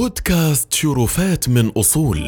[0.00, 2.18] بودكاست شرفات من أصول.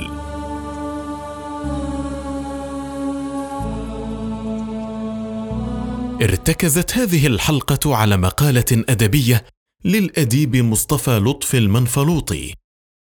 [6.22, 9.44] ارتكزت هذه الحلقة على مقالة أدبية
[9.84, 12.54] للأديب مصطفى لطفي المنفلوطي.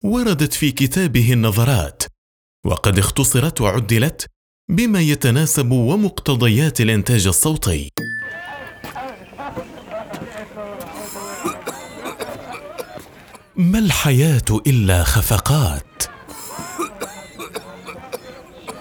[0.04, 2.04] وردت في كتابه النظرات.
[2.66, 4.28] وقد اختصرت وعدلت
[4.70, 7.90] بما يتناسب ومقتضيات الإنتاج الصوتي.
[13.58, 16.04] ما الحياة إلا خفقات؟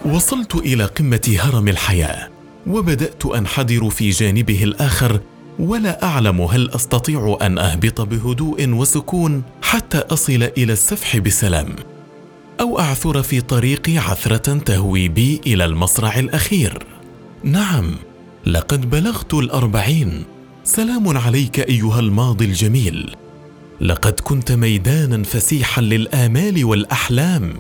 [0.05, 2.29] وصلت إلى قمة هرم الحياة
[2.67, 5.21] وبدأت أنحدر في جانبه الآخر
[5.59, 11.69] ولا أعلم هل أستطيع أن أهبط بهدوء وسكون حتى أصل إلى السفح بسلام
[12.61, 16.87] أو أعثر في طريقي عثرة تهوي بي إلى المصرع الأخير.
[17.45, 17.95] نعم
[18.47, 20.25] لقد بلغت الأربعين.
[20.65, 23.17] سلام عليك أيها الماضي الجميل.
[23.83, 27.55] لقد كنت ميدانا فسيحا للآمال والأحلام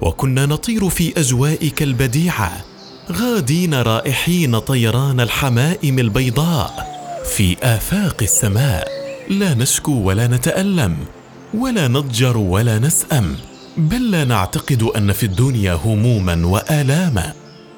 [0.00, 2.64] وكنا نطير في أجوائك البديعه
[3.12, 6.86] غادين رائحين طيران الحمائم البيضاء
[7.36, 8.88] في آفاق السماء.
[9.30, 10.96] لا نشكو ولا نتألم
[11.54, 13.36] ولا نضجر ولا نسأم
[13.76, 17.32] بل لا نعتقد أن في الدنيا هموما وآلاما.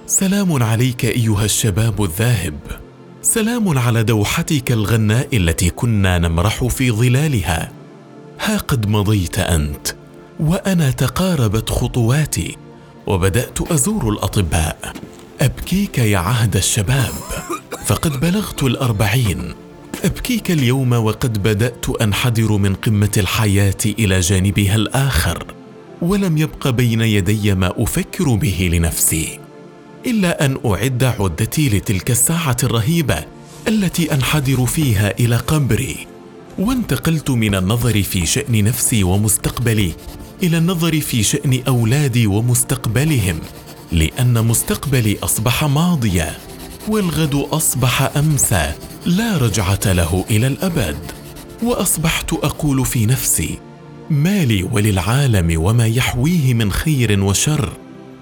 [0.06, 2.81] سلام عليك أيها الشباب الذاهب.
[3.24, 7.72] سلام على دوحتك الغناء التي كنا نمرح في ظلالها.
[8.40, 9.88] ها قد مضيت أنت
[10.40, 12.56] وأنا تقاربت خطواتي
[13.06, 14.92] وبدأت أزور الأطباء.
[15.40, 17.12] أبكيك يا عهد الشباب
[17.84, 19.54] فقد بلغت الأربعين.
[20.04, 25.46] أبكيك اليوم وقد بدأت أنحدر من قمة الحياة إلى جانبها الآخر
[26.02, 29.41] ولم يبق بين يدي ما أفكر به لنفسي.
[30.06, 33.24] إلا أن أعد عدتي لتلك الساعة الرهيبة
[33.68, 36.06] التي أنحدر فيها إلى قبري
[36.58, 39.92] وانتقلت من النظر في شأن نفسي ومستقبلي
[40.42, 43.38] إلى النظر في شأن أولادي ومستقبلهم
[43.92, 46.36] لأن مستقبلي أصبح ماضيا
[46.88, 48.72] والغد أصبح أمسى
[49.06, 50.96] لا رجعة له إلى الأبد.
[51.62, 53.58] وأصبحت أقول في نفسي
[54.10, 57.72] ما لي وللعالم وما يحويه من خير وشر.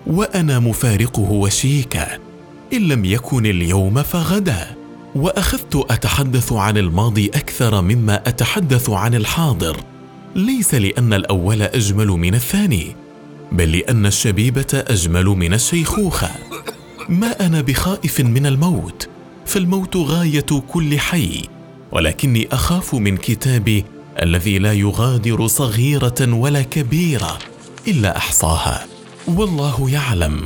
[0.06, 2.19] وأنا مفارقه وشيكا
[2.72, 4.66] إن لم يكن اليوم فغدا.
[5.15, 9.77] وأخذت أتحدث عن الماضي أكثر مما أتحدث عن الحاضر.
[10.37, 12.97] ليس لأن الأول أجمل من الثاني
[13.53, 16.31] بل لأن الشبيبة أجمل من الشيخوخة.
[17.09, 19.09] ما أنا بخائف من الموت
[19.47, 21.43] فالموت غاية كل حي.
[21.93, 23.84] ولكني أخاف من كتابي
[24.22, 27.39] الذي لا يغادر صغيرة ولا كبيرة
[27.89, 28.90] إلا أحصاها.
[29.39, 30.41] والله يعلم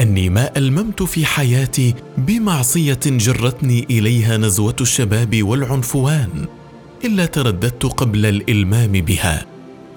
[0.00, 6.46] أني ما ألممت في حياتي بمعصية جرتني إليها نزوة الشباب والعنفوان
[7.04, 9.46] إلا ترددت قبل الإلمام بها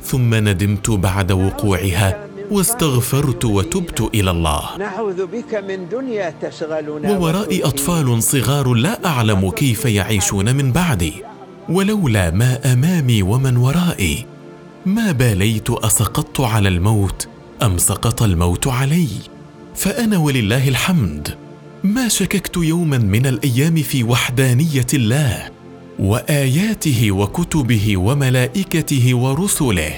[0.01, 4.77] ثم ندمت بعد وقوعها واستغفرت وتبت إلى الله.
[4.79, 11.13] نعوذ بك من دنيا تشغلنا وورائي أطفال صغار لا أعلم كيف يعيشون من بعدي
[11.69, 14.25] ولولا ما أمامي ومن ورائي
[14.85, 17.27] ما باليت أسقطت على الموت
[17.63, 19.07] أم سقط الموت علي؟
[19.75, 21.37] فأنا ولله الحمد.
[21.83, 25.49] ما شككت يوما من الأيام في وحدانية الله
[25.99, 29.93] وآياته وكتبه وملائكته ورسله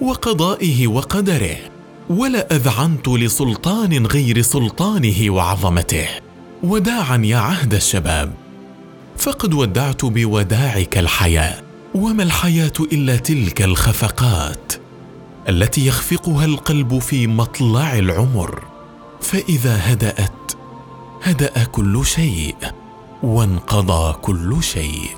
[0.00, 1.56] وقضائه وقدره
[2.10, 6.08] ولا أذعنت لسلطان غير سلطانه وعظمته.
[6.62, 8.32] وداعا يا عهد الشباب.
[9.16, 11.62] فقد ودعت بوداعك الحياة
[11.94, 14.72] وما الحياة إلا تلك الخفقات.
[15.48, 18.64] التي يخفقها القلب في مطلع العمر.
[19.20, 20.52] فإذا هدأت
[21.22, 22.56] هدأ كل شيء
[23.22, 25.10] وانقضى كل شيء.